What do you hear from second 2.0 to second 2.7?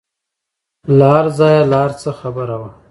خبره وه.